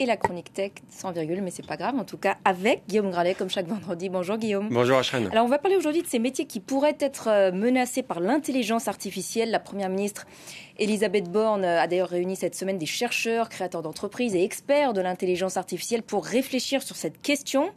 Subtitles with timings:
[0.00, 1.94] et la chronique tech sans virgule, mais c'est pas grave.
[1.96, 4.08] En tout cas, avec Guillaume Gralet, comme chaque vendredi.
[4.08, 4.68] Bonjour Guillaume.
[4.70, 5.28] Bonjour Ashreen.
[5.30, 8.88] Alors, on va parler aujourd'hui de ces métiers qui pourraient être euh, menacés par l'intelligence
[8.88, 9.50] artificielle.
[9.50, 10.26] La première ministre
[10.78, 15.58] Elisabeth Borne a d'ailleurs réuni cette semaine des chercheurs, créateurs d'entreprises et experts de l'intelligence
[15.58, 17.70] artificielle pour réfléchir sur cette question.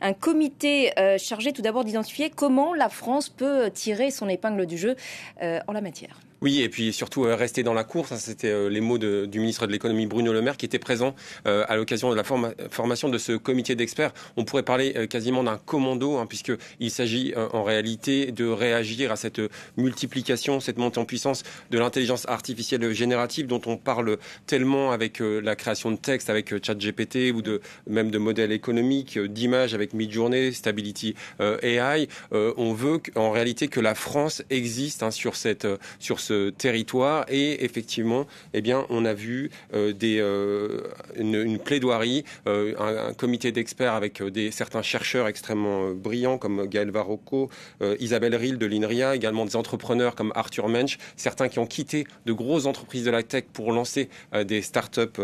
[0.00, 4.78] Un comité euh, chargé tout d'abord d'identifier comment la France peut tirer son épingle du
[4.78, 4.94] jeu
[5.42, 6.20] euh, en la matière.
[6.44, 8.14] Oui, et puis surtout euh, rester dans la course.
[8.16, 11.14] C'était euh, les mots du ministre de l'économie Bruno Le Maire qui était présent
[11.46, 14.12] euh, à l'occasion de la formation de ce comité d'experts.
[14.36, 19.40] On pourrait parler quasiment d'un commando, hein, puisqu'il s'agit en réalité de réagir à cette
[19.78, 25.56] multiplication, cette montée en puissance de l'intelligence artificielle générative dont on parle tellement avec la
[25.56, 27.42] création de textes avec ChatGPT ou
[27.88, 32.08] même de modèles économiques, d'images avec Midjourney, Stability AI.
[32.32, 35.66] on veut en réalité que la France existe hein, sur cette
[35.98, 37.24] sur ce territoire.
[37.28, 40.80] Et effectivement, eh on a vu euh, euh,
[41.16, 47.50] une, plaidoirie, euh, un, comité d'experts avec des, certains chercheurs extrêmement brillants comme Gaël Varocco,
[47.98, 52.32] Isabelle Rill de l'INRIA, également des entrepreneurs comme Arthur Mensch, certains qui ont quitté de
[52.32, 54.08] grosses entreprises de la tech pour lancer
[54.46, 55.20] des start-up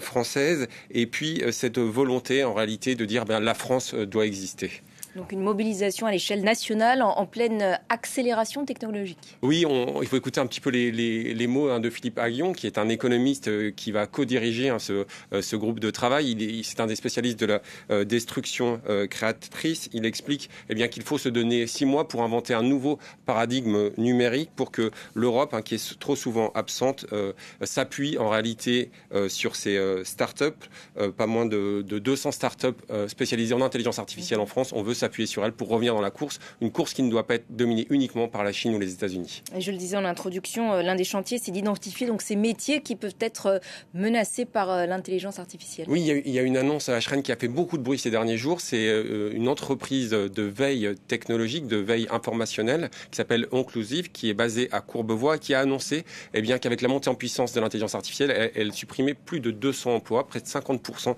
[0.00, 0.68] françaises.
[0.90, 4.70] Et puis cette volonté, en réalité, de dire ben, la France doit exister.
[5.16, 9.36] Donc une mobilisation à l'échelle nationale en, pleine accélération technologique.
[9.42, 9.64] Oui,
[10.00, 12.88] il faut écouter un petit peu les, mots hein, de Philippe Aguillon, qui est un
[12.88, 16.62] économiste euh, qui va co-diriger hein, ce, euh, ce, groupe de travail.
[16.64, 19.88] C'est un des spécialistes de la euh, destruction créatrice.
[19.92, 23.90] Il explique eh bien qu'il faut se donner six mois pour inventer un nouveau paradigme
[23.96, 27.06] numérique pour que l'Europe, hein, qui est trop souvent absente,
[27.62, 28.90] s'appuie en réalité
[29.28, 30.56] sur ces start-up.
[31.16, 34.72] pas moins de, de 200 start-up spécialisées en intelligence artificielle en France.
[34.72, 37.26] On veut s'appuyer sur elle pour revenir dans la course, une course qui ne doit
[37.26, 39.42] pas être dominée uniquement par la Chine ou les États-Unis.
[39.58, 42.96] Je le disais en introduction, euh, l'un des chantiers, c'est d'identifier donc ces métiers qui
[42.96, 43.58] peuvent être euh,
[43.94, 45.86] menacés par euh, l'intelligence artificielle.
[45.88, 48.10] Oui, il y, a, une annonce à H&M qui a fait beaucoup de bruit ces
[48.10, 48.60] derniers jours.
[48.60, 48.88] C'est
[49.32, 54.80] une entreprise de veille technologique, de veille informationnelle, qui s'appelle Onclusive, qui est basée à
[54.80, 56.04] Courbevoie, qui a annoncé
[56.34, 59.94] eh bien qu'avec la montée en puissance de l'intelligence artificielle, elle, supprimait plus de 200
[59.96, 61.16] emplois, près de 50%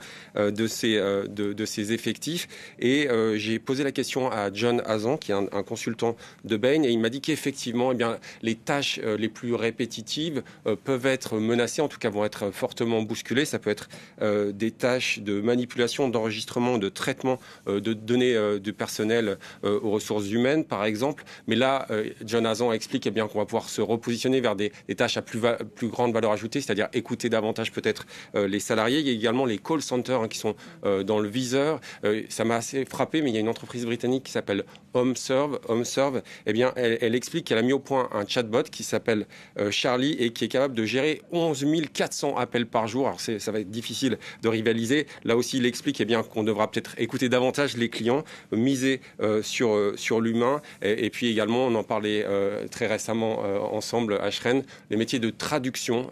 [0.51, 2.49] de ses, de, de ses effectifs.
[2.79, 6.91] Et j'ai posé la question à John Hazan, qui est un, consultant de Bain, et
[6.91, 11.39] il m'a dit qu'effectivement, eh bien, les tâches euh, les plus répétitives euh, peuvent être
[11.39, 13.45] menacées, en tout cas vont être fortement bousculées.
[13.45, 13.89] Ça peut être
[14.23, 17.39] euh, des tâches de manipulation, d'enregistrement, de traitement
[17.69, 21.23] de données du personnel aux ressources humaines, par exemple.
[21.47, 21.87] Mais là,
[22.25, 25.41] John Hazan explique eh qu'on va pouvoir se repositionner vers des, tâches à plus,
[25.77, 28.99] plus, grande valeur ajoutée, c'est-à-dire écouter davantage peut-être les salariés.
[29.01, 31.81] Il y a également les call centers hein, qui sont dans le viseur.
[32.29, 35.61] ça m'a assez frappé, mais il y a une entreprise britannique qui s'appelle HomeServe.
[35.69, 39.27] HomeServe, eh bien, elle, explique qu'elle a mis au point un chatbot qui s'appelle
[39.59, 43.07] euh, Charlie et qui est capable de gérer 11 400 appels par jour.
[43.07, 45.07] Alors, ça va être difficile de rivaliser.
[45.25, 49.75] Là aussi, il explique eh qu'on devra peut-être écouter davantage les clients, miser euh, sur,
[49.75, 50.61] euh, sur l'humain.
[50.83, 52.27] Et, puis également, on en parlait
[52.71, 53.41] très récemment
[53.75, 56.11] ensemble à Shren, les métiers de traduction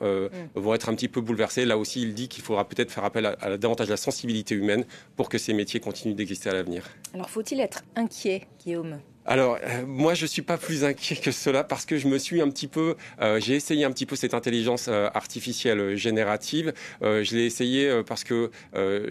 [0.55, 1.65] vont être un petit peu bouleversés.
[1.65, 4.85] Là aussi, il dit qu'il faudra peut-être faire appel à, à davantage la sensibilité humaine
[5.17, 6.85] pour que ces métiers continuent d'exister à l'avenir.
[7.15, 8.99] Alors, faut-il être inquiet, Guillaume?
[9.31, 12.41] Alors, euh, moi, je suis pas plus inquiet que cela parce que je me suis
[12.41, 16.73] un petit peu, euh, j'ai essayé un petit peu cette intelligence euh, artificielle générative.
[17.03, 18.51] je l'ai essayé parce que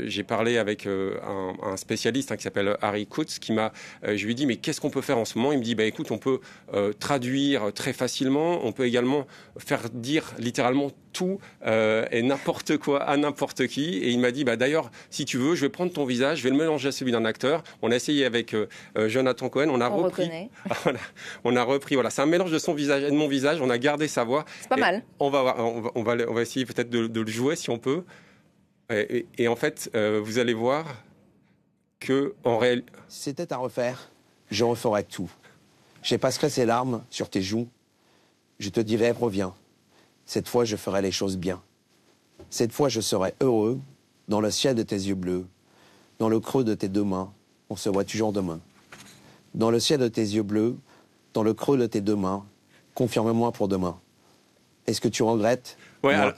[0.05, 3.71] j'ai parlé avec un, spécialiste hein, qui s'appelle Harry Kutz, qui m'a,
[4.03, 5.51] je lui ai dit, mais qu'est-ce qu'on peut faire en ce moment?
[5.51, 6.39] Il me dit, bah écoute, on peut
[6.99, 9.27] traduire très facilement, on peut également
[9.59, 13.97] faire dire littéralement tout et n'importe quoi à n'importe qui.
[13.97, 16.43] Et il m'a dit, bah d'ailleurs, si tu veux, je vais prendre ton visage, je
[16.43, 17.63] vais le mélanger à celui d'un acteur.
[17.81, 18.55] On a essayé avec
[18.95, 20.06] Jonathan Cohen, on a on
[21.57, 23.61] a repris, voilà, c'est un mélange de son visage et de mon visage.
[23.61, 24.45] On a gardé sa voix.
[24.61, 25.03] C'est pas mal.
[25.19, 25.91] On va, on va,
[26.27, 28.03] on va, essayer peut-être de, le jouer si on peut.
[28.89, 30.85] Et, en fait, euh, vous allez voir
[31.99, 32.83] que en réel.
[33.07, 34.11] C'était à refaire.
[34.49, 35.29] Je referai tout.
[36.03, 37.67] J'effacerai ces larmes sur tes joues.
[38.59, 39.53] Je te dirai, reviens.
[40.25, 41.61] Cette fois, je ferai les choses bien.
[42.49, 43.79] Cette fois, je serai heureux
[44.27, 45.45] dans le ciel de tes yeux bleus,
[46.19, 47.33] dans le creux de tes deux mains.
[47.69, 48.59] On se voit toujours demain.
[49.53, 50.75] Dans le ciel de tes yeux bleus,
[51.33, 52.45] dans le creux de tes deux mains,
[52.93, 53.99] confirme-moi pour demain.
[54.87, 56.33] Est-ce que tu regrettes Ouais, alors,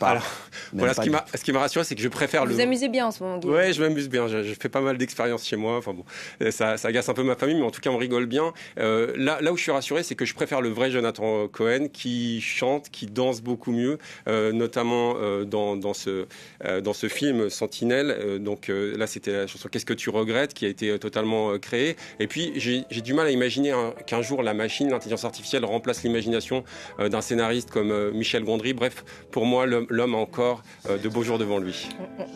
[0.73, 2.53] voilà, ce qui, m'a, ce qui m'a rassuré, c'est que je préfère le.
[2.53, 3.47] Vous amusez bien en ce moment, Guy.
[3.47, 4.27] Ouais, je m'amuse bien.
[4.27, 5.77] Je, fais pas mal d'expériences chez moi.
[5.77, 6.05] Enfin bon,
[6.41, 8.53] euh, ça, ça agace un peu ma famille, mais en tout cas, on rigole bien.
[8.79, 11.87] Euh, là, là où je suis rassuré, c'est que je préfère le vrai Jonathan Cohen
[11.91, 13.97] qui chante, qui danse beaucoup mieux,
[14.27, 16.25] euh, notamment euh, dans, dans, ce,
[16.65, 18.39] euh, dans ce film Sentinelle.
[18.39, 21.95] donc là, c'était la chanson Qu'est-ce que tu regrettes, qui a été totalement créée.
[22.19, 23.73] Et puis, j'ai, j'ai du mal à imaginer
[24.07, 26.63] qu'un jour la machine, l'intelligence artificielle, remplace l'imagination
[26.97, 28.73] d'un scénariste comme Michel Gondry.
[28.73, 31.89] Bref, pour moi, l'homme a encore de beaux jours devant lui.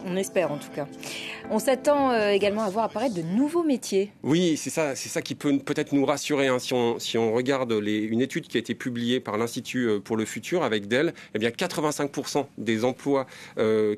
[0.05, 0.87] On, espère en tout cas.
[1.49, 4.11] On s'attend également à voir apparaître de nouveaux métiers.
[4.23, 6.47] Oui, c'est ça, c'est ça qui peut peut-être nous rassurer.
[6.47, 6.59] Hein.
[6.59, 10.17] Si, on, si on regarde les, une étude qui a été publiée par l'Institut pour
[10.17, 13.25] le futur avec Dell, eh bien 85% des emplois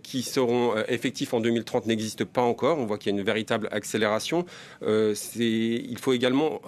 [0.03, 2.79] qui seront effectifs en 2030 n'existent pas encore.
[2.79, 4.45] On voit qu'il y a une véritable accélération.
[4.81, 6.61] il faut également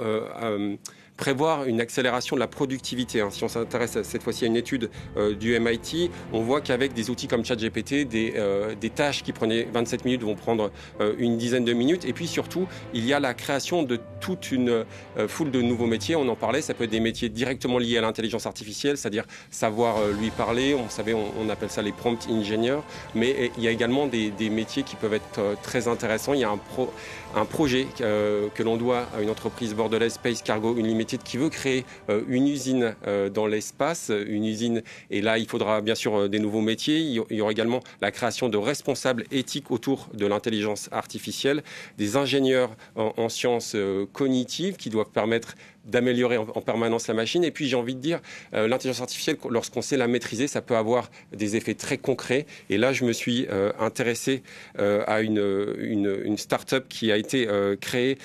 [1.17, 3.21] prévoir une accélération de la productivité.
[3.21, 3.29] Hein.
[3.31, 7.09] Si on s'intéresse cette fois-ci à une étude euh, du MIT, on voit qu'avec des
[7.09, 10.71] outils comme ChatGPT, des, euh, des tâches qui prenaient 27 minutes vont prendre
[11.01, 12.05] euh, une dizaine de minutes.
[12.05, 14.85] Et puis surtout, il y a la création de toute une
[15.27, 16.15] foule de nouveaux métiers.
[16.15, 19.97] On en parlait, ça peut être des métiers directement liés à l'intelligence artificielle, c'est-à-dire savoir
[20.19, 20.75] lui parler.
[20.75, 22.83] On savait, on, appelle ça les prompt ingénieurs.
[23.15, 26.33] Mais il y a également des, des métiers qui peuvent être très intéressants.
[26.33, 26.91] Il y a un, pro,
[27.35, 31.85] un projet que l'on doit à une entreprise bordelaise Space Cargo Unlimited qui veut créer
[32.09, 36.27] euh, une usine euh, dans l'espace, une usine, et là il faudra bien sûr euh,
[36.27, 40.89] des nouveaux métiers, il y aura également la création de responsables éthiques autour de l'intelligence
[40.91, 41.63] artificielle,
[41.97, 43.75] des ingénieurs en sciences
[44.13, 45.55] cognitives qui doivent permettre
[45.85, 47.43] d'améliorer en, permanence la machine.
[47.43, 48.19] Et puis j'ai envie de dire,
[48.51, 52.45] l'intelligence artificielle, lorsqu'on sait la maîtriser, ça peut avoir des effets très concrets.
[52.69, 53.47] Et là, je me suis
[53.79, 54.43] intéressé
[54.77, 57.47] à une, une, une start-up qui a été
[57.79, 58.17] créée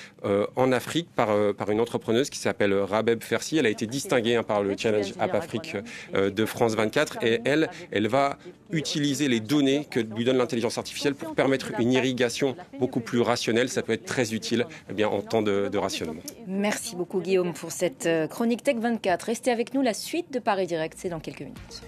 [0.55, 3.57] en Afrique par, par une entrepreneuse qui s'appelle Rabeb Fersi.
[3.57, 5.77] Elle a été distinguée hein, par le Challenge App Afrique
[6.13, 7.23] de France 24.
[7.23, 7.69] Et elle,
[8.07, 8.37] va
[8.71, 13.69] utiliser les données que lui donne l'intelligence artificielle pour permettre une irrigation beaucoup plus rationnelle.
[13.69, 16.21] Ça peut être très utile eh bien, en temps de, de rationnement.
[16.47, 19.23] Merci beaucoup Guillaume pour cette euh, chronique Tech 24.
[19.23, 21.83] Restez avec nous, la suite de Paris Direct, c'est dans quelques minutes.